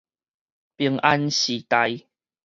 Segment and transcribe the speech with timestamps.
[0.77, 2.07] 平安時代